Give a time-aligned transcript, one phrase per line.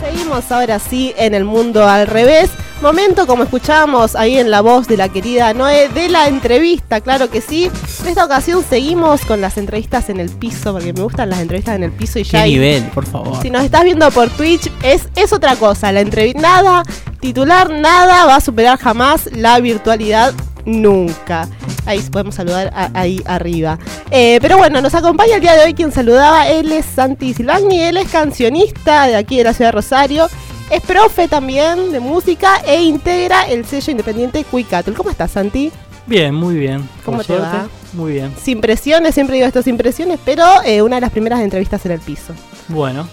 [0.00, 2.50] Seguimos ahora sí en el mundo al revés.
[2.80, 7.28] Momento, como escuchábamos ahí en la voz de la querida Noé, de la entrevista, claro
[7.28, 7.70] que sí.
[8.00, 11.76] En esta ocasión seguimos con las entrevistas en el piso, porque me gustan las entrevistas
[11.76, 12.44] en el piso y ya.
[12.44, 13.42] ¿Qué nivel, por favor?
[13.42, 15.92] Si nos estás viendo por Twitch, es, es otra cosa.
[15.92, 16.82] La entrevista, nada,
[17.20, 20.32] titular, nada va a superar jamás la virtualidad
[20.64, 21.46] nunca.
[21.86, 23.78] Ahí podemos saludar ahí arriba.
[24.10, 26.48] Eh, pero bueno, nos acompaña el día de hoy quien saludaba.
[26.48, 30.28] Él es Santi Silvagni, él es cancionista de aquí de la ciudad de Rosario.
[30.70, 34.94] Es profe también de música e integra el sello independiente Cuicatul.
[34.94, 35.72] ¿Cómo estás, Santi?
[36.06, 36.88] Bien, muy bien.
[37.04, 37.68] ¿Cómo te va?
[37.92, 38.32] Muy bien.
[38.40, 42.00] Sin presiones, siempre digo estas impresiones, pero eh, una de las primeras entrevistas en el
[42.00, 42.34] piso.
[42.68, 43.08] Bueno.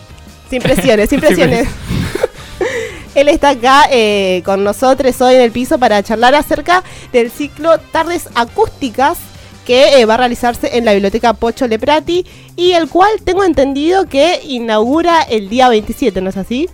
[0.49, 1.67] Sin presiones, sin presiones.
[3.17, 7.79] Él está acá eh, con nosotros hoy en el piso para charlar acerca del ciclo
[7.91, 9.17] Tardes Acústicas
[9.65, 14.05] que eh, va a realizarse en la biblioteca Pocho Leprati y el cual tengo entendido
[14.05, 16.69] que inaugura el día 27, ¿no es así?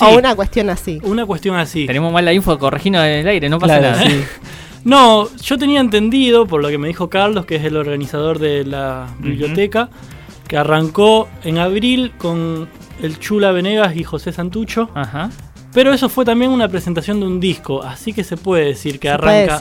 [0.00, 1.00] o una cuestión así.
[1.02, 1.86] Una cuestión así.
[1.86, 4.02] Tenemos mal la info, corregino en el aire, no pasa nada.
[4.84, 8.64] no, yo tenía entendido, por lo que me dijo Carlos, que es el organizador de
[8.64, 9.90] la biblioteca,
[10.50, 12.68] que arrancó en abril con
[13.00, 14.90] el Chula Venegas y José Santucho.
[14.96, 15.30] Ajá.
[15.72, 19.08] Pero eso fue también una presentación de un disco, así que se puede decir que
[19.08, 19.60] arranca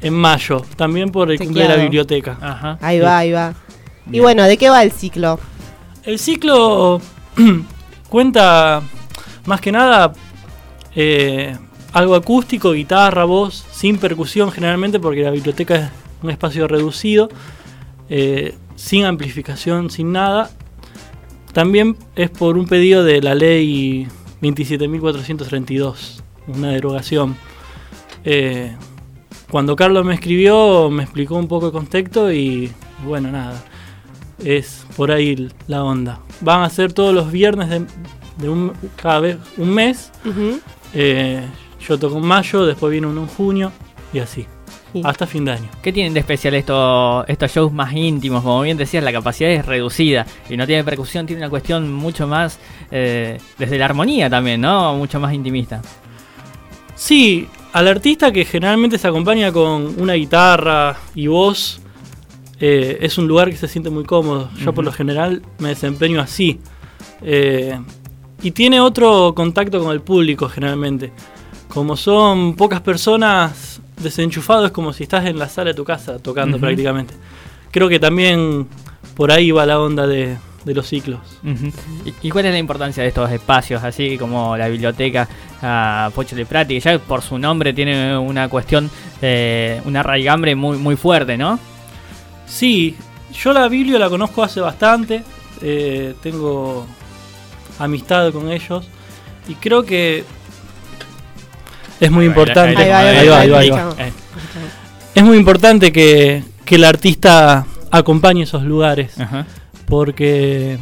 [0.00, 2.36] en mayo, también por el cumple de la biblioteca.
[2.40, 2.76] Ajá.
[2.80, 3.54] Ahí va, ahí va.
[4.10, 5.38] Y bueno, ¿de qué va el ciclo?
[6.02, 7.00] El ciclo
[8.08, 8.82] cuenta
[9.44, 10.12] más que nada
[10.96, 11.56] eh,
[11.92, 15.90] algo acústico, guitarra, voz, sin percusión generalmente porque la biblioteca es
[16.20, 17.28] un espacio reducido,
[18.08, 20.50] eh, sin amplificación, sin nada.
[21.52, 24.06] También es por un pedido de la ley
[24.42, 27.36] 27.432, una derogación.
[28.24, 28.76] Eh,
[29.50, 32.70] cuando Carlos me escribió, me explicó un poco el contexto y
[33.04, 33.64] bueno, nada,
[34.44, 36.20] es por ahí la onda.
[36.40, 37.86] Van a ser todos los viernes de,
[38.38, 40.10] de un, cada vez un mes.
[40.92, 41.42] Eh,
[41.80, 43.72] yo toco en mayo, después viene uno en junio
[44.12, 44.46] y así.
[45.04, 45.68] Hasta fin de año.
[45.82, 48.42] ¿Qué tienen de especial estos, estos shows más íntimos?
[48.42, 52.26] Como bien decías, la capacidad es reducida y no tiene percusión, tiene una cuestión mucho
[52.26, 52.58] más
[52.90, 54.94] eh, desde la armonía también, ¿no?
[54.94, 55.82] Mucho más intimista.
[56.94, 61.80] Sí, al artista que generalmente se acompaña con una guitarra y voz,
[62.58, 64.48] eh, es un lugar que se siente muy cómodo.
[64.58, 66.60] Yo por lo general me desempeño así.
[67.22, 67.78] Eh,
[68.42, 71.12] y tiene otro contacto con el público generalmente.
[71.68, 76.18] Como son pocas personas desenchufados, es como si estás en la sala de tu casa
[76.18, 77.14] tocando prácticamente.
[77.70, 78.66] Creo que también
[79.14, 81.20] por ahí va la onda de, los ciclos.
[82.22, 85.28] ¿Y, cuál es la importancia de estos espacios, así como la biblioteca
[86.14, 88.90] Pocho de Prati, que ya por su nombre tiene una cuestión,
[89.22, 91.58] eh, una raigambre muy, muy fuerte, ¿no?
[92.46, 92.96] Sí,
[93.32, 95.22] yo la Biblia la conozco hace bastante,
[95.62, 96.86] eh, tengo
[97.78, 98.88] amistad con ellos.
[99.48, 100.24] Y creo que
[102.00, 102.90] es muy importante.
[105.14, 109.14] Es muy importante que, el artista acompañe esos lugares.
[109.86, 110.78] Porque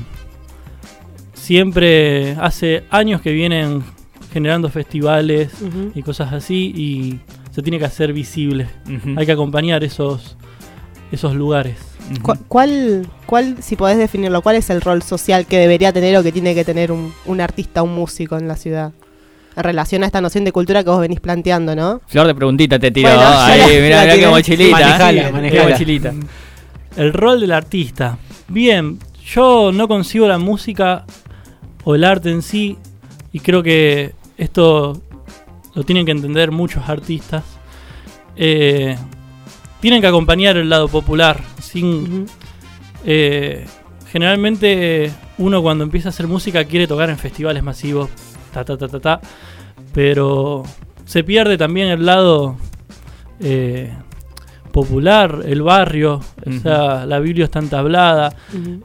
[1.34, 3.84] siempre hace años que vienen
[4.32, 5.50] generando festivales
[5.94, 7.20] y cosas así y
[7.52, 8.66] se tiene que hacer visible.
[9.16, 10.36] Hay que acompañar esos,
[11.12, 11.76] esos lugares.
[12.48, 16.32] ¿Cuál, ¿Cuál, si podés definirlo, cuál es el rol social que debería tener o que
[16.32, 18.92] tiene que tener un, un artista, un músico en la ciudad?
[19.56, 22.00] En relación a esta noción de cultura que vos venís planteando, ¿no?
[22.06, 23.08] Flor de preguntita te tiro.
[23.10, 26.14] Ahí, mirá, qué mochilita.
[26.96, 28.18] El rol del artista.
[28.48, 31.04] Bien, yo no consigo la música
[31.84, 32.78] o el arte en sí,
[33.32, 35.00] y creo que esto
[35.74, 37.44] lo tienen que entender muchos artistas.
[38.36, 38.96] Eh,
[39.80, 41.40] tienen que acompañar el lado popular.
[41.60, 42.26] Sin,
[43.04, 43.66] eh,
[44.10, 48.08] generalmente uno cuando empieza a hacer música quiere tocar en festivales masivos,
[48.54, 49.20] ta ta ta ta ta,
[49.92, 50.62] pero
[51.04, 52.56] se pierde también el lado
[53.40, 53.92] eh,
[54.72, 58.34] popular, el barrio, o sea, la Biblia está entablada.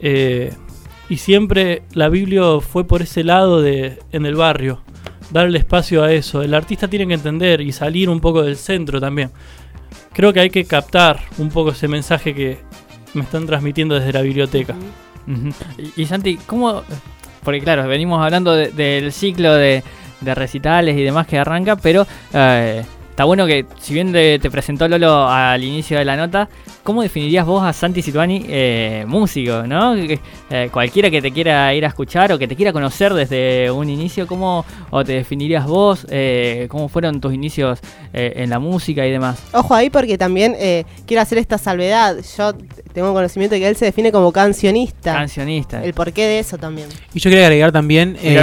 [0.02, 0.54] Eh,
[1.10, 4.82] y siempre la Biblia fue por ese lado de en el barrio,
[5.32, 6.42] darle espacio a eso.
[6.42, 9.32] El artista tiene que entender y salir un poco del centro también
[10.14, 12.58] creo que hay que captar un poco ese mensaje que
[13.14, 14.76] me están transmitiendo desde la biblioteca.
[15.96, 16.84] y, Santi, ¿cómo...?
[17.44, 19.84] Porque claro, venimos hablando del ciclo de,
[20.22, 22.84] recitales y demás que arranca, pero eh,
[23.20, 26.48] está bueno que si bien te, presentó Lolo al inicio de la nota,
[26.84, 29.94] ¿cómo definirías vos a Santi Situani eh, músico, no?
[29.94, 33.90] Eh, cualquiera que te quiera ir a escuchar o que te quiera conocer desde un
[33.90, 36.08] inicio, ¿cómo o te definirías vos?
[36.10, 37.82] Eh, ¿Cómo fueron tus inicios
[38.14, 39.44] en la música y demás?
[39.52, 40.56] Ojo ahí porque también
[41.06, 42.16] quiero hacer esta salvedad.
[42.38, 42.54] Yo
[42.94, 45.14] tengo conocimiento de que él se define como cancionista.
[45.14, 45.84] Cancionista.
[45.84, 46.90] El porqué de eso también.
[47.14, 48.36] Y yo quería agregar también el,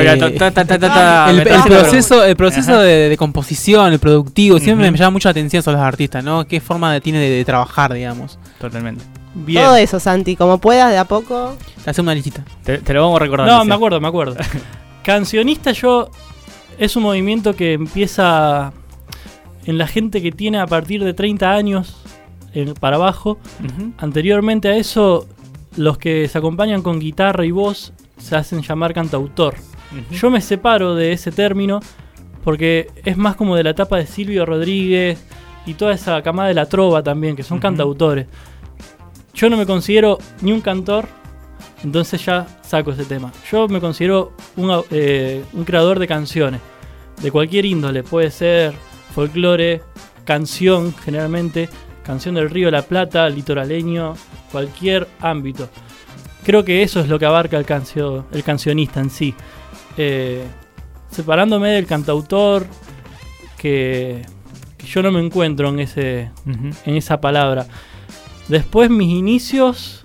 [1.66, 5.86] proceso, el proceso de, composición, el productivo, siempre me llama mucho la atención sobre los
[5.86, 6.46] artistas, ¿no?
[6.46, 8.38] Qué forma tiene de, trabajar, digamos.
[8.60, 9.04] Totalmente.
[9.34, 9.64] Bien.
[9.64, 11.56] Todo eso, Santi, como puedas, de a poco.
[11.84, 12.42] Te hace una listita.
[12.64, 13.46] Te, lo vamos a recordar.
[13.46, 14.36] No, me acuerdo, me acuerdo.
[15.02, 16.08] Cancionista yo
[16.78, 18.72] es un movimiento que empieza
[19.66, 22.05] en la gente que tiene a partir de 30 años
[22.80, 23.38] para abajo.
[23.98, 25.26] Anteriormente a eso,
[25.76, 29.54] los que se acompañan con guitarra y voz se hacen llamar cantautor.
[30.10, 31.80] Yo me separo de ese término
[32.44, 35.18] porque es más como de la etapa de Silvio Rodríguez
[35.66, 38.26] y toda esa camada de la trova también, que son cantautores.
[39.34, 41.06] Yo no me considero ni un cantor,
[41.82, 43.32] entonces ya saco ese tema.
[43.50, 46.60] Yo me considero un, eh, un creador de canciones,
[47.20, 48.74] de cualquier índole, puede ser
[49.14, 49.82] folclore,
[50.24, 51.68] canción generalmente,
[52.06, 54.14] Canción del Río de la Plata, litoraleño,
[54.52, 55.68] cualquier ámbito.
[56.44, 59.34] Creo que eso es lo que abarca el, cancio, el cancionista en sí.
[59.96, 60.44] Eh,
[61.10, 62.64] separándome del cantautor,
[63.58, 64.24] que,
[64.86, 67.66] yo no me encuentro en, ese, en esa palabra.
[68.46, 70.04] Después mis inicios,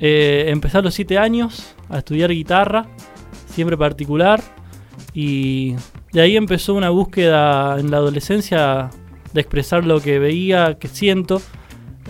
[0.00, 2.86] eh, empecé a los 7 años a estudiar guitarra,
[3.50, 4.40] siempre particular,
[5.12, 5.74] y
[6.12, 8.88] de ahí empezó una búsqueda en la adolescencia
[9.32, 11.42] de expresar lo que veía, que siento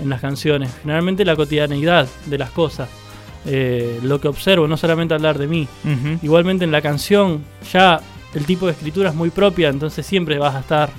[0.00, 0.70] en las canciones.
[0.82, 2.88] Generalmente la cotidianeidad de las cosas.
[3.44, 5.68] Eh, lo que observo, no solamente hablar de mí.
[6.22, 8.00] Igualmente en la canción ya
[8.34, 10.90] el tipo de escritura es muy propia, entonces siempre vas a estar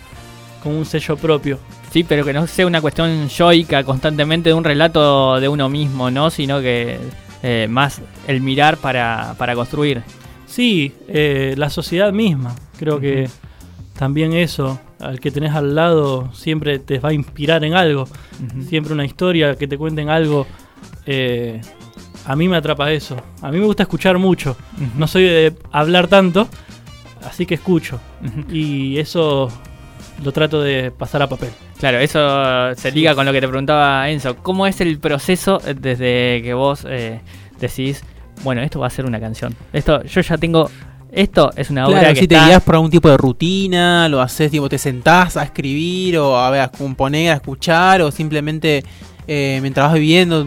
[0.64, 1.60] con un sello propio.
[1.92, 6.10] Sí, pero que no sea una cuestión yoica constantemente de un relato de uno mismo,
[6.10, 6.30] ¿no?
[6.30, 6.98] Sino que
[7.44, 10.04] eh, más el mirar para, para construir.
[10.46, 12.56] Sí, eh, la sociedad misma.
[12.78, 13.30] Creo que
[13.98, 18.08] también eso, al que tenés al lado, siempre te va a inspirar en algo.
[18.68, 20.48] Siempre una historia que te cuenten algo.
[21.06, 21.62] Eh,
[22.26, 23.16] a mí me atrapa eso.
[23.42, 24.58] A mí me gusta escuchar mucho.
[24.98, 26.48] No soy de hablar tanto,
[27.24, 28.00] así que escucho.
[28.52, 29.50] Y eso
[30.24, 31.50] lo trato de pasar a papel.
[31.80, 34.36] Claro, eso se liga con lo que te preguntaba Enzo.
[34.38, 37.22] ¿Cómo es el proceso desde que vos eh,
[37.60, 38.04] decís,
[38.44, 39.56] bueno, esto va a ser una canción?
[39.74, 40.72] Esto, yo ya tengo
[41.18, 44.52] esto es una obra que si te guías por algún tipo de rutina, lo haces,
[44.52, 48.84] tipo, te sentás a escribir o a, ver, a componer, a escuchar o simplemente
[49.28, 50.46] eh, mientras vas viviendo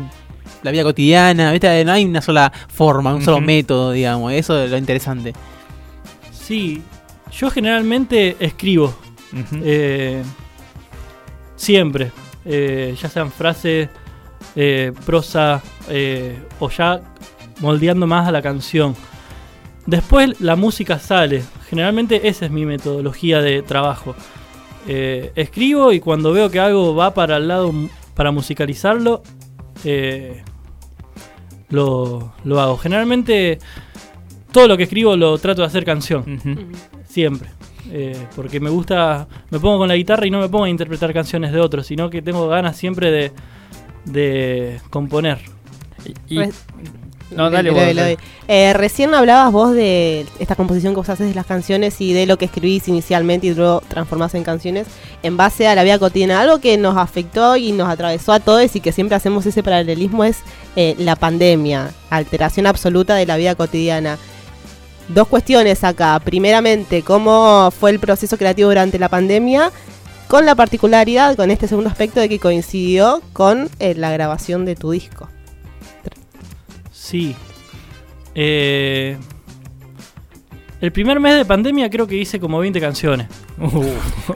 [0.62, 1.84] la vida cotidiana, ¿viste?
[1.84, 5.32] no hay una sola forma, un solo método, digamos, eso es lo interesante.
[6.30, 6.82] Sí,
[7.32, 8.94] yo generalmente escribo,
[9.64, 10.22] eh,
[11.56, 12.12] siempre,
[12.44, 13.88] eh, ya sean frases,
[15.04, 15.60] prosa
[16.60, 17.00] o ya
[17.58, 18.94] moldeando más a la canción.
[19.86, 21.42] Después la música sale.
[21.68, 24.14] Generalmente esa es mi metodología de trabajo.
[24.86, 27.72] Eh, escribo y cuando veo que algo va para el lado
[28.14, 29.22] para musicalizarlo,
[29.84, 30.42] eh,
[31.70, 32.76] lo, hago.
[32.76, 33.58] Generalmente
[34.52, 36.40] todo lo que escribo lo trato de hacer canción.
[37.06, 37.50] Siempre.
[37.92, 41.12] Eh, porque me gusta, me pongo con la guitarra y no me pongo a interpretar
[41.12, 43.32] canciones de otros, sino que tengo ganas siempre de,
[44.04, 45.38] de componer.
[46.28, 46.64] Y, pues,
[47.30, 48.18] no, dale,
[48.48, 52.26] eh, recién hablabas vos de esta composición que vos haces de las canciones y de
[52.26, 54.88] lo que escribís inicialmente y luego transformás en canciones
[55.22, 56.40] en base a la vida cotidiana.
[56.40, 60.24] Algo que nos afectó y nos atravesó a todos y que siempre hacemos ese paralelismo
[60.24, 60.38] es
[60.74, 64.18] eh, la pandemia, alteración absoluta de la vida cotidiana.
[65.08, 66.20] Dos cuestiones acá.
[66.24, 69.70] Primeramente, cómo fue el proceso creativo durante la pandemia
[70.26, 74.76] con la particularidad, con este segundo aspecto de que coincidió con eh, la grabación de
[74.76, 75.28] tu disco.
[77.10, 77.34] Sí.
[78.36, 79.16] Eh,
[80.80, 83.26] el primer mes de pandemia creo que hice como 20 canciones.
[83.58, 83.84] Uh,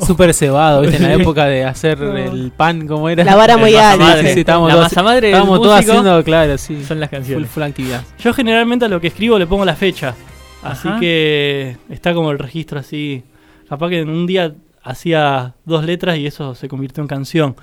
[0.05, 0.97] Súper cebado, ¿viste?
[0.97, 3.23] En la época de hacer el pan, como era?
[3.23, 4.21] La vara muy alta.
[4.23, 6.85] Sí, estábamos la masa madre estábamos todos haciendo, claro, sí.
[6.85, 7.49] Son las canciones.
[7.49, 8.03] Full, actividad.
[8.19, 10.17] Yo generalmente a lo que escribo le pongo la fecha.
[10.65, 13.23] Así que está como el registro así.
[13.69, 14.53] Capaz que en un día
[14.83, 17.55] hacía dos letras y eso se convirtió en canción.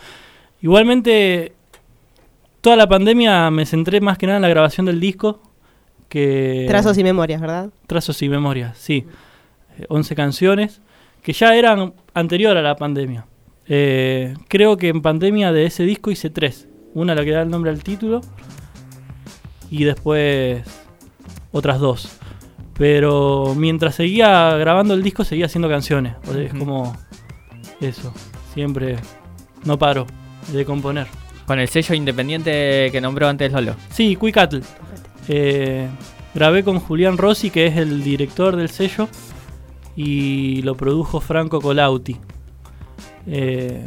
[0.61, 1.53] Igualmente
[2.61, 5.41] toda la pandemia me centré más que nada en la grabación del disco.
[6.07, 7.69] Que Trazos y memorias, ¿verdad?
[7.87, 9.05] Trazos y memorias, sí.
[9.89, 10.81] 11 eh, canciones
[11.21, 13.25] que ya eran anterior a la pandemia.
[13.67, 16.67] Eh, creo que en pandemia de ese disco hice tres.
[16.93, 18.21] Una la que da el nombre al título
[19.69, 20.61] y después
[21.51, 22.17] otras dos.
[22.77, 26.15] Pero mientras seguía grabando el disco seguía haciendo canciones.
[26.35, 26.95] es como
[27.79, 28.13] eso.
[28.53, 28.97] Siempre
[29.63, 30.07] no paro
[30.51, 31.20] de componer.
[31.45, 33.75] Con el sello independiente que nombró antes Lolo.
[33.89, 34.61] Sí, Quick Cattle.
[35.27, 35.87] Eh,
[36.33, 39.07] grabé con Julián Rossi, que es el director del sello,
[39.95, 42.17] y lo produjo Franco Colauti.
[43.27, 43.83] Eh,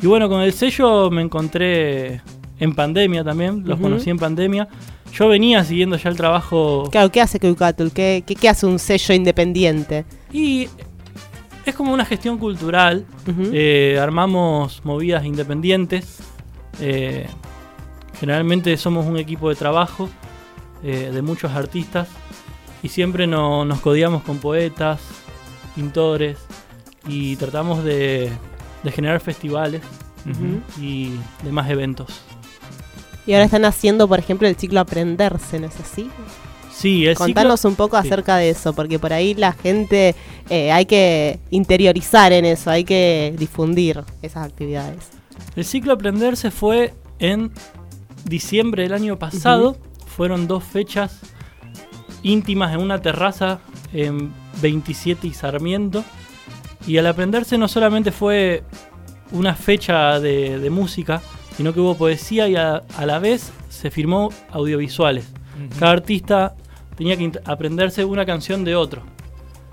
[0.00, 2.22] y bueno, con el sello me encontré
[2.58, 4.68] en pandemia también, los conocí en pandemia.
[5.12, 7.92] Yo venía siguiendo ya el trabajo Claro, ¿qué hace Keukatul?
[7.92, 10.06] ¿Qué, qué, qué hace un sello independiente?
[10.32, 10.68] y
[11.64, 13.06] es como una gestión cultural.
[13.52, 16.18] Eh, armamos movidas independientes.
[16.80, 17.26] Eh,
[18.18, 20.08] generalmente somos un equipo de trabajo
[20.82, 22.08] eh, de muchos artistas
[22.82, 25.00] y siempre no- nos codiamos con poetas,
[25.74, 26.38] pintores
[27.06, 28.30] y tratamos de,
[28.82, 29.82] de generar festivales
[30.28, 30.60] Ujú.
[30.82, 31.12] y
[31.42, 32.08] demás eventos.
[33.26, 36.10] Y ahora están haciendo, por ejemplo, el ciclo Aprenderse, ¿no es así?
[36.72, 38.08] Sí, el Contanos un poco sí.
[38.08, 40.16] acerca de eso, porque por ahí la gente
[40.50, 45.10] eh, hay que interiorizar en eso, hay que difundir esas actividades.
[45.56, 47.52] El ciclo Aprenderse fue en
[48.24, 49.76] diciembre del año pasado.
[50.06, 51.20] Fueron dos fechas
[52.22, 53.60] íntimas en una terraza
[53.92, 56.04] en 27 y Sarmiento.
[56.86, 58.64] Y al Aprenderse no solamente fue
[59.30, 61.22] una fecha de, de música,
[61.56, 65.32] sino que hubo poesía y a, a la vez se firmó audiovisuales.
[65.78, 66.54] Cada artista
[66.96, 69.02] tenía que aprenderse una canción de otro.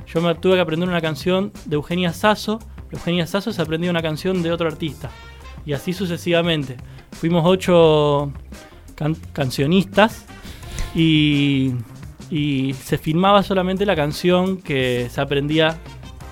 [0.08, 2.60] Yo me tuve que aprender una canción de Eugenia Sasso.
[2.92, 5.10] Eugenia Sasso se aprendió una canción de otro artista.
[5.70, 6.78] Y así sucesivamente.
[7.12, 8.32] Fuimos ocho
[8.96, 10.26] can- cancionistas
[10.96, 11.74] y,
[12.32, 15.78] y se filmaba solamente la canción que se aprendía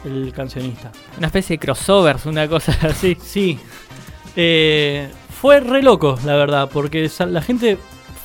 [0.03, 0.91] el cancionista.
[1.19, 3.15] Una especie de crossovers, una cosa así.
[3.21, 3.59] Sí.
[4.35, 5.07] Eh,
[5.39, 7.77] fue re loco, la verdad, porque la gente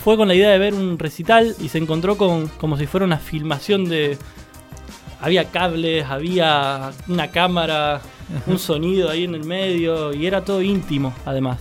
[0.03, 3.05] fue con la idea de ver un recital y se encontró con como si fuera
[3.05, 4.17] una filmación de...
[5.21, 8.01] Había cables, había una cámara,
[8.47, 11.59] un sonido ahí en el medio y era todo íntimo, además.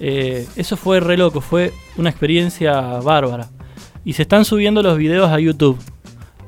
[0.00, 3.48] Eh, eso fue re loco, fue una experiencia bárbara.
[4.04, 5.78] Y se están subiendo los videos a YouTube.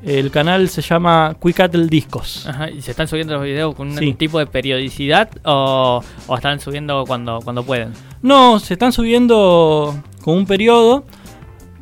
[0.03, 2.47] El canal se llama Quick Cattle Discos.
[2.47, 4.13] Ajá, ¿Y se están subiendo los videos con un Sí.
[4.15, 7.93] tipo de periodicidad o, o están subiendo cuando, cuando pueden?
[8.23, 11.05] No, se están subiendo con un periodo.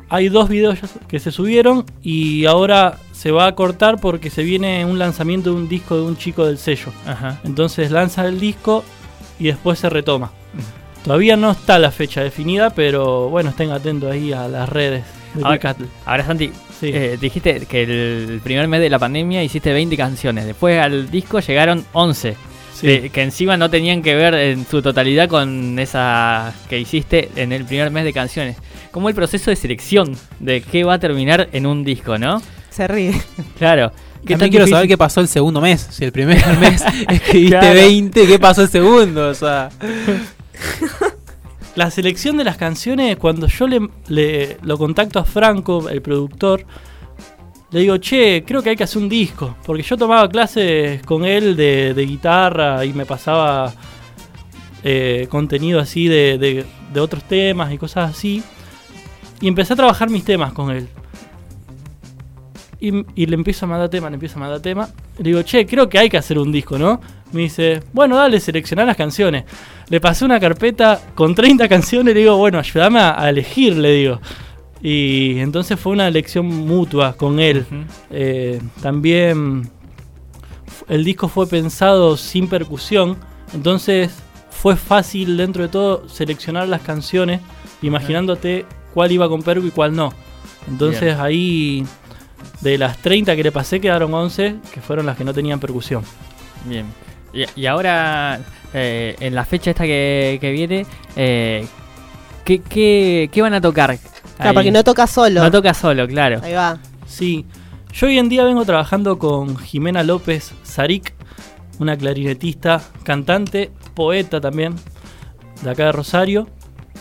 [0.09, 4.83] Hay dos videos que se subieron y ahora se va a cortar porque se viene
[4.85, 6.91] un lanzamiento de un disco de un chico del sello.
[7.05, 7.39] Ajá.
[7.43, 8.83] Entonces lanza el disco
[9.39, 10.31] y después se retoma.
[11.03, 15.03] Todavía no está la fecha definida, pero bueno, estén atentos ahí a las redes
[15.35, 16.89] de Ahora- Santi, Sí.
[16.93, 20.45] eh, dijiste que el primer mes de la pandemia hiciste 20 canciones.
[20.45, 22.35] Después al disco llegaron 11.
[22.75, 22.87] Sí.
[22.87, 27.53] de- que encima no tenían que ver en su totalidad con esa que hiciste en
[27.53, 28.57] el primer mes de canciones.
[28.91, 32.41] Como el proceso de selección de qué va a terminar en un disco, ¿no?
[32.75, 33.13] Se ríe.
[33.57, 33.91] Claro.
[34.25, 35.87] ¿Qué También quiero difícil- saber qué pasó el segundo mes.
[35.91, 37.73] Si el primer mes escribiste Claro.
[37.73, 39.29] 20, ¿qué pasó el segundo?
[39.29, 39.69] O sea,
[41.75, 46.65] La selección de las canciones, cuando yo le, le- lo contacto a Franco, el productor,
[47.71, 49.55] le digo, che, creo que hay que hacer un disco.
[49.65, 53.73] Porque yo tomaba clases con él de, de guitarra y me pasaba
[54.83, 58.41] eh, contenido así de, de- de otros temas y cosas así.
[59.41, 60.87] Y empecé a trabajar mis temas con él.
[62.85, 64.89] Y, y le empiezo a mandar tema, le empiezo a mandar tema.
[65.17, 67.01] Le digo, che, creo que hay que hacer un disco, ¿no?
[67.31, 69.45] Me dice, bueno, dale, seleccionar las canciones.
[69.89, 74.21] Le pasé una carpeta con 30 canciones le digo, bueno, ayúdame a, elegir, le digo.
[74.81, 77.65] Y entonces fue una elección mutua con él.
[78.11, 79.69] Eh, también
[80.87, 83.17] el disco fue pensado sin percusión,
[83.53, 84.11] entonces
[84.49, 87.41] fue fácil dentro de todo seleccionar las canciones,
[87.81, 90.13] imaginándote cuál iba con percu y cuál no.
[90.67, 91.19] Entonces Bien.
[91.19, 91.85] ahí
[92.61, 96.03] de las 30 que le pasé quedaron 11 que fueron las que no tenían percusión.
[96.65, 96.85] Bien.
[97.33, 98.39] Y, y ahora,
[98.73, 100.85] eh, en la fecha esta que, que viene,
[101.15, 101.65] eh,
[102.43, 103.97] ¿qué, qué, qué van a tocar?
[104.37, 104.53] Claro, ahí?
[104.53, 105.43] porque no toca solo.
[105.43, 106.39] No toca solo, claro.
[106.43, 106.77] Ahí va.
[107.05, 107.45] Sí,
[107.93, 111.13] yo hoy en día vengo trabajando con Jimena López Zarik,
[111.79, 114.75] una clarinetista, cantante, poeta también,
[115.61, 116.49] de acá de Rosario.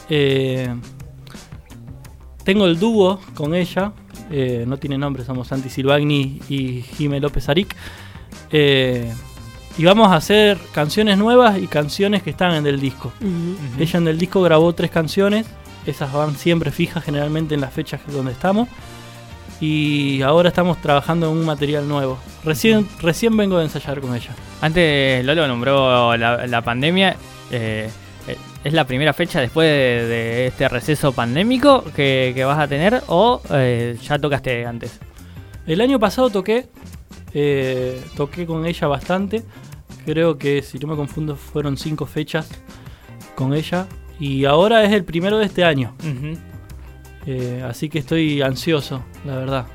[0.08, 0.72] Eh,
[2.44, 3.92] tengo el dúo con ella,
[4.30, 7.74] eh, no tiene nombre, somos Santi Silvagni y Jimé López Zarik.
[8.50, 9.12] Eh,
[9.76, 13.12] y vamos a hacer canciones nuevas y canciones que están en el disco.
[13.78, 15.46] Ella en el disco grabó tres canciones.
[15.86, 18.68] Esas van siempre fijas, generalmente en las fechas donde estamos.
[19.60, 22.18] Y ahora estamos trabajando en un material nuevo.
[22.44, 24.30] Recién, recién vengo de ensayar con ella.
[24.60, 27.16] Antes Lolo nombró la, la pandemia.
[27.50, 27.90] eh,
[28.64, 33.02] ¿Es la primera fecha después de, de este receso pandémico que, que vas a tener
[33.08, 35.00] o eh, ya tocaste antes?
[35.66, 36.66] El año pasado toqué.
[37.34, 39.42] eh, toqué con ella bastante.
[40.06, 42.48] Creo que, si no me confundo, fueron cinco fechas
[43.34, 43.86] con ella.
[44.18, 45.94] Y ahora es el primero de este año.
[47.26, 49.66] Eh, así que estoy ansioso, la verdad.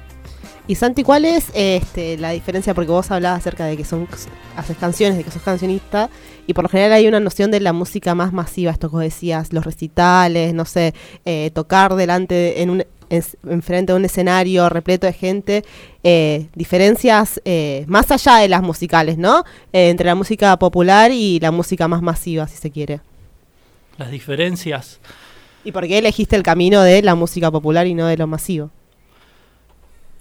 [0.69, 2.75] Y Santi, ¿cuál es este, la diferencia?
[2.75, 4.07] Porque vos hablabas acerca de que son
[4.55, 6.11] haces canciones, de que sos cancionista,
[6.45, 9.01] y por lo general hay una noción de la música más masiva, esto que vos
[9.01, 10.93] decías, los recitales, no sé,
[11.25, 15.65] eh, tocar delante en un enfrente de un escenario repleto de gente,
[16.03, 19.45] eh, diferencias eh, más allá de las musicales, ¿no?
[19.73, 22.99] entre la música popular y la música más masiva, si se quiere.
[23.97, 24.99] Las diferencias.
[25.63, 28.69] ¿Y por qué elegiste el camino de la música popular y no de lo masivo?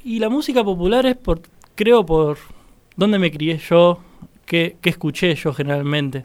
[0.08, 1.42] Y la música popular es por,
[1.74, 2.38] creo, por
[2.96, 4.00] dónde me crié yo,
[4.46, 6.24] qué, escuché yo generalmente.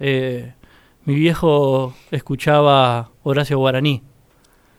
[0.00, 0.54] Eh,
[1.04, 4.02] mi viejo escuchaba Horacio Guaraní,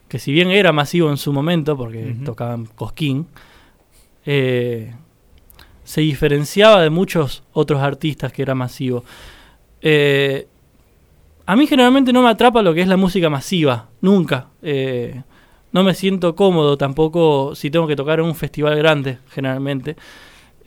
[0.09, 3.27] que si bien era masivo en su momento, porque tocaban cosquín,
[4.25, 4.93] eh,
[5.85, 9.05] se diferenciaba de muchos otros artistas que era masivo.
[9.81, 10.49] Eh,
[11.45, 14.49] a mí generalmente no me atrapa lo que es la música masiva, nunca
[15.73, 19.97] no me siento cómodo tampoco si tengo que tocar en un festival grande, generalmente.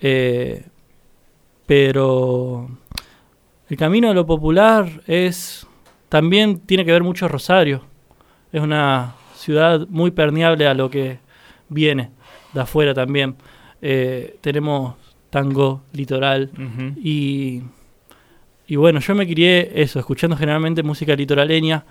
[0.03, 0.65] Eh,
[1.65, 2.69] pero
[3.71, 5.67] el camino de lo popular es
[6.09, 7.83] también tiene que ver mucho Rosario.
[8.53, 11.19] Es una ciudad muy permeable a lo que
[11.69, 12.11] viene
[12.53, 13.37] de afuera también.
[13.81, 14.95] Eh, tenemos
[15.31, 16.51] tango, litoral
[16.97, 17.63] y,
[18.67, 21.85] y bueno, yo me crié eso, escuchando generalmente música litoraleña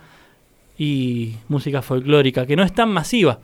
[0.78, 3.40] y música folclórica, que no es tan masiva.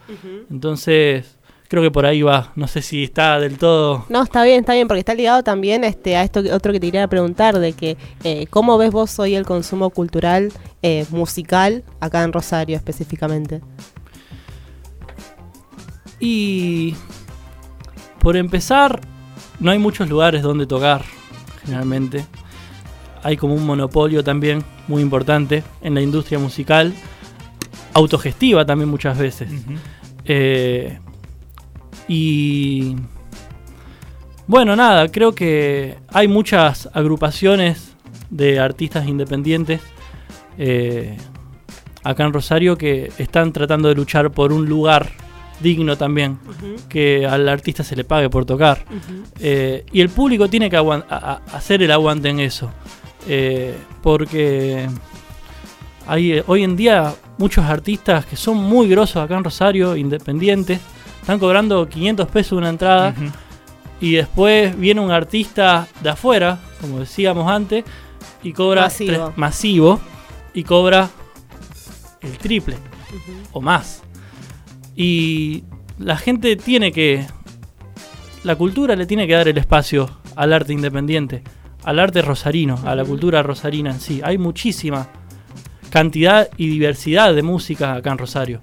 [0.51, 1.39] Entonces,
[1.73, 2.53] creo que por ahí va.
[2.55, 4.05] No sé si está del todo.
[4.11, 6.89] No, está bien, está bien, porque está ligado también este, a esto otro que te
[6.89, 12.25] quería preguntar, de que eh, cómo ves vos hoy el consumo cultural eh, musical acá
[12.25, 13.62] en Rosario específicamente.
[16.21, 16.95] Y
[18.21, 19.01] por empezar,
[19.59, 21.03] no hay muchos lugares donde tocar,
[21.62, 22.27] generalmente.
[23.23, 26.93] Hay como un monopolio también muy importante en la industria musical
[27.95, 29.49] autogestiva también muchas veces.
[30.25, 30.99] Eh,
[32.09, 32.97] y
[34.47, 37.95] bueno, nada, creo que hay muchas agrupaciones
[38.31, 39.81] de artistas independientes
[40.59, 41.17] eh,
[42.03, 45.11] acá en Rosario que están tratando de luchar por un lugar
[45.61, 46.39] digno también,
[46.89, 48.85] que al artista se le pague por tocar.
[49.39, 50.77] Eh, y el público tiene que
[51.53, 52.73] hacer el aguante en eso,
[54.03, 54.88] porque
[56.07, 60.81] hay, hoy en día muchos artistas que son muy grosos acá en Rosario, independientes,
[61.21, 63.15] están cobrando 500 pesos una entrada.
[64.01, 67.85] Y después viene un artista de afuera, como decíamos antes,
[68.43, 68.91] y cobra
[69.37, 70.01] masivo,
[70.53, 71.09] y cobra
[72.21, 72.77] el triple
[73.53, 74.03] o más.
[74.97, 75.62] Y
[75.99, 77.27] la gente tiene que.
[78.43, 81.45] La cultura le tiene que dar el espacio al arte independiente,
[81.85, 84.21] al arte rosarino, a la cultura rosarina en sí.
[84.25, 85.07] Hay muchísima
[85.92, 88.61] cantidad y diversidad de música acá en Rosario.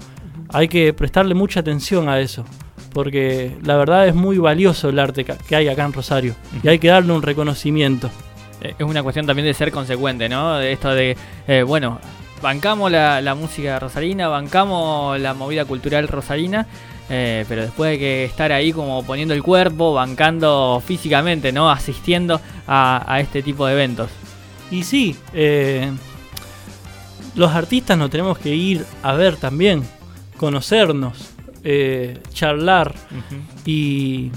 [0.50, 2.44] Hay que prestarle mucha atención a eso,
[2.92, 6.80] porque la verdad es muy valioso el arte que hay acá en Rosario y hay
[6.80, 8.10] que darle un reconocimiento.
[8.62, 10.58] Eh, es una cuestión también de ser consecuente, ¿no?
[10.58, 11.16] De esto de,
[11.48, 12.00] eh, bueno,
[12.42, 16.66] bancamos la, música rosarina, bancamos la movida cultural rosarina,
[17.12, 21.70] eh, pero después hay que estar ahí como poniendo el cuerpo, bancando físicamente, ¿no?
[21.70, 24.10] Asistiendo a, a este tipo de eventos.
[24.72, 25.92] Y sí, eh,
[27.40, 29.84] los artistas nos tenemos que ir a ver también,
[30.36, 31.32] conocernos,
[31.64, 32.94] eh, charlar.
[33.66, 34.32] Y,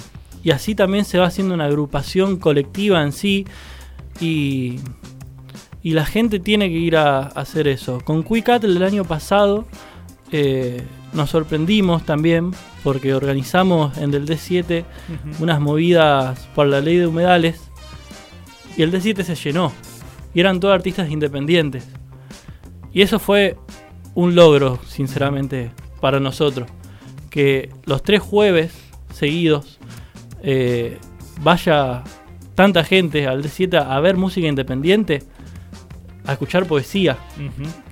[0.53, 3.45] así también se va haciendo una agrupación colectiva en sí.
[4.21, 4.79] Y,
[5.83, 8.01] la gente tiene que ir a, hacer eso.
[8.05, 9.67] Con Quick el año pasado
[10.31, 10.81] eh,
[11.12, 12.53] nos sorprendimos también
[12.85, 14.85] porque organizamos en el D7
[15.41, 17.61] unas movidas por la ley de humedales
[18.77, 19.73] y el D7 se llenó.
[20.35, 21.85] Y eran todos artistas independientes.
[22.92, 23.57] Y eso fue
[24.14, 26.68] un logro, sinceramente, para nosotros.
[27.31, 28.72] Que los tres jueves
[29.12, 29.78] seguidos
[30.42, 30.98] eh,
[31.40, 32.02] vaya
[32.55, 35.22] tanta gente al D7 a ver música independiente,
[36.26, 37.18] a escuchar poesía,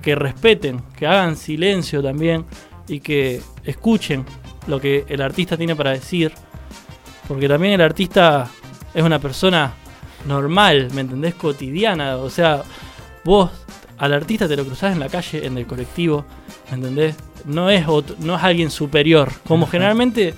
[0.01, 2.45] que respeten, que hagan silencio también
[2.87, 4.25] y que escuchen
[4.67, 6.31] lo que el artista tiene para decir.
[7.27, 8.49] Porque también el artista
[8.93, 9.73] es una persona
[10.27, 11.35] normal, ¿me entendés?
[11.35, 12.17] Cotidiana.
[12.17, 12.63] O sea,
[13.23, 13.49] vos
[14.01, 16.25] al artista te lo cruzás en la calle, en el colectivo,
[16.71, 17.15] ¿me entendés?
[17.45, 17.85] No es,
[18.17, 20.33] no es alguien superior, como generalmente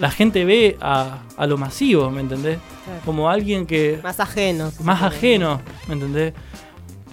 [0.00, 2.58] la gente ve a, lo masivo, ¿me entendés?
[3.04, 4.00] Como alguien que...
[4.02, 4.72] Más ajeno.
[4.82, 6.34] Más ajeno, ¿me entendés?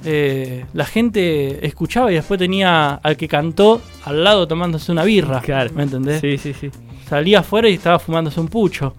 [0.03, 5.43] Eh, la gente escuchaba y después tenía al que cantó al lado tomándose una birra,
[5.75, 6.21] ¿me entendés?
[6.21, 6.71] Sí, sí, sí.
[7.07, 8.95] Salía afuera y estaba fumándose un pucho.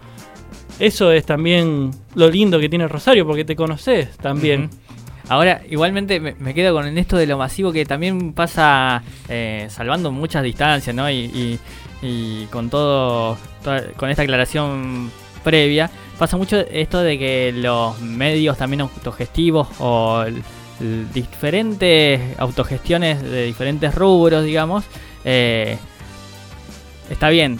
[0.78, 4.70] Eso es también lo lindo que tiene Rosario, porque te conoces también.
[5.28, 10.42] Ahora, igualmente me, quedo con esto de lo masivo que también pasa eh, salvando muchas
[10.42, 11.10] distancias, ¿no?
[11.10, 11.58] Y,
[12.50, 13.36] con todo,
[13.96, 15.10] con esta aclaración
[15.42, 20.24] previa, pasa mucho esto de que los medios también autogestivos o
[21.12, 24.84] diferentes autogestiones de diferentes rubros, digamos,
[25.24, 25.76] eh,
[27.10, 27.58] está bien,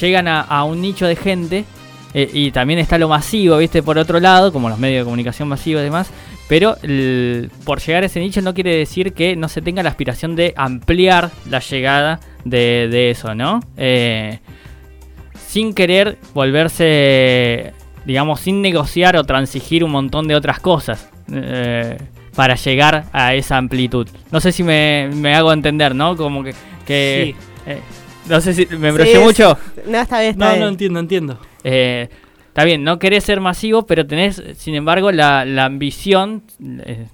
[0.00, 1.64] llegan a, a un nicho de gente
[2.12, 3.82] eh, y también está lo masivo, ¿viste?
[3.82, 6.10] Por otro lado, como los medios de comunicación masivos y demás,
[6.50, 9.88] pero el- por llegar a ese nicho no quiere decir que no se tenga la
[9.88, 13.60] aspiración de ampliar la llegada de, de eso, ¿no?
[13.78, 14.40] Eh,
[15.46, 17.72] sin querer volverse,
[18.04, 21.08] digamos, sin negociar o transigir un montón de otras cosas.
[21.32, 21.96] eh,
[22.34, 24.08] para llegar a esa amplitud.
[24.30, 26.16] No sé si me, me hago entender, ¿no?
[26.16, 26.54] Como que...
[26.86, 27.34] que
[27.66, 27.80] eh,
[28.28, 29.58] no sé si me embrollé Sí, mucho.
[29.86, 30.04] No,
[30.36, 31.38] No, no entiendo, entiendo.
[31.64, 32.08] Eh,
[32.50, 36.42] está bien, no querés ser masivo, pero tenés, sin embargo, la, la ambición
[36.84, 37.06] eh,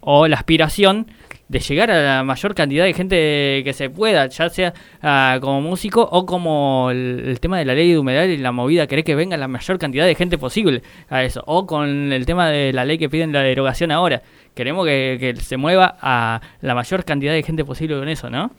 [0.00, 1.06] o la aspiración
[1.48, 5.60] de llegar a la mayor cantidad de gente que se pueda, ya sea ah, como
[5.60, 9.14] músico o como el, tema de la ley de humedad y la movida, querés que
[9.14, 12.84] venga la mayor cantidad de gente posible a eso, o con el tema de la
[12.84, 14.22] ley que piden la derogación ahora.
[14.54, 18.50] Queremos que, que se mueva a la mayor cantidad de gente posible con eso, ¿no?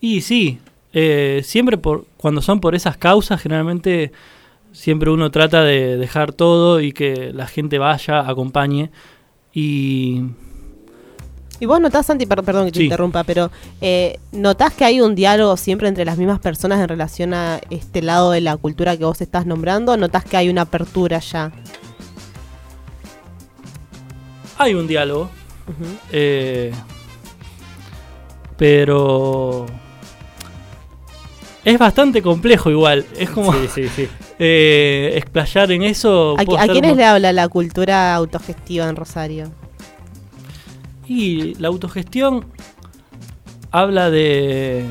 [0.00, 0.58] Y sí,
[0.92, 4.12] eh, siempre por cuando son por esas causas, generalmente
[4.74, 8.90] siempre uno trata de dejar todo y que la gente vaya, acompañe.
[9.54, 10.22] Y
[11.60, 12.84] Y vos notás, Santi, per- perdón que te Sí.
[12.86, 17.32] interrumpa, pero eh, ¿notás que hay un diálogo siempre entre las mismas personas en relación
[17.32, 19.96] a este lado de la cultura que vos estás nombrando?
[19.96, 21.52] ¿Notás que hay una apertura ya?
[24.58, 25.30] hay un diálogo,
[26.12, 26.72] eh,
[28.56, 29.66] pero
[31.64, 33.04] es bastante complejo igual.
[33.16, 34.08] Es como sí, sí.
[34.38, 36.36] Eh, explayar en eso.
[36.38, 39.52] ¿A, a quiénes le habla la cultura autogestiva en Rosario?
[41.06, 42.46] Y la autogestión
[43.70, 44.84] habla de...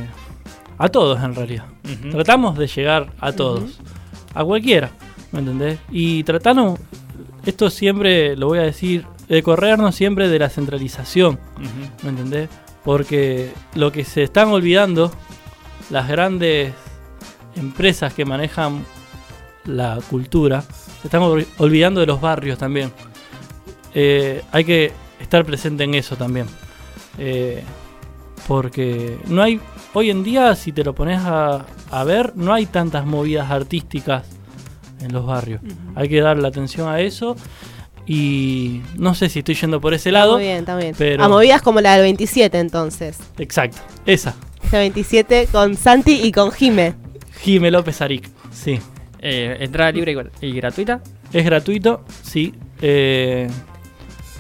[0.78, 1.66] A todos en realidad.
[2.12, 3.80] Tratamos de llegar a todos.
[4.34, 4.92] A cualquiera.
[5.32, 5.80] ¿Me entendés?
[5.92, 6.80] Y tratamos...
[7.46, 11.40] Esto siempre, lo voy a decir, de corrernos siempre de la centralización.
[12.02, 12.50] ¿Me entendés?
[12.84, 15.12] Porque lo que se están olvidando,
[15.90, 16.74] las grandes
[17.56, 18.86] empresas que manejan
[19.66, 20.64] la cultura,
[21.14, 22.92] ol- olvidando de los barrios también.
[23.94, 26.48] Eh, hay que estar presente en eso también.
[27.18, 27.64] Eh,
[28.48, 29.60] porque no hay,
[29.94, 34.24] hoy en día, si te lo pones a, a ver, no hay tantas movidas artísticas
[35.02, 35.62] en los barrios.
[35.96, 37.36] Hay que darle atención a eso.
[38.06, 40.34] Y no sé si estoy yendo por ese lado.
[40.34, 40.94] Muy bien, está bien.
[40.98, 43.18] pero- A movidas como la del 27 entonces.
[43.38, 44.36] Exacto, esa.
[44.74, 46.96] La 27 con Santi y con Jime.
[47.42, 48.80] Jime López Aric, sí.
[49.26, 51.00] Eh, entrada libre y gra- y gratuita.
[51.32, 52.54] Es gratuito, sí.
[52.82, 53.48] eh,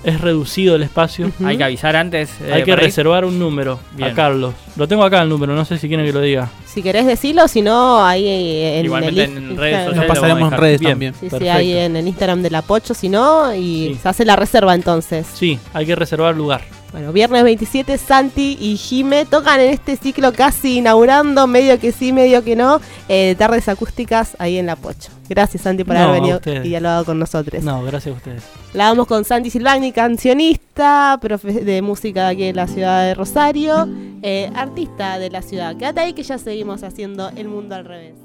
[0.03, 1.31] es reducido el espacio.
[1.45, 2.29] Hay que avisar antes.
[2.41, 2.77] eh, Hay que ir.
[2.77, 4.11] reservar un número Bien.
[4.11, 4.53] a Carlos.
[4.75, 6.49] Lo tengo acá el número, no sé si quieren que lo diga.
[6.65, 10.07] Si querés decirlo, si no, ahí en Igualmente el en redes Nos sociales.
[10.09, 10.91] pasaremos vamos a en redes Bien.
[10.91, 11.13] también.
[11.17, 13.99] Sí, sí, ahí en el Instagram del Apocho, si no, y Sí.
[14.03, 15.25] se hace la reserva entonces.
[15.33, 16.61] Sí, hay que reservar lugar.
[16.93, 22.13] Bueno, viernes 27, Santi y Jime tocan en este ciclo casi inaugurando, medio que sí,
[22.13, 22.79] medio que no,
[23.09, 25.09] eh, tardes acústicas ahí en La Pocho.
[25.27, 27.63] Gracias, Santi, por No, haber venido y dialogado con nosotros.
[27.63, 28.43] No, gracias a ustedes.
[28.73, 33.15] La vamos con Santi Silvani, cancionista, profe de música de aquí en la ciudad de
[33.15, 33.89] Rosario,
[34.21, 35.75] eh, artista de la ciudad.
[35.75, 38.22] Quédate ahí que ya seguimos haciendo El Mundo al Revés.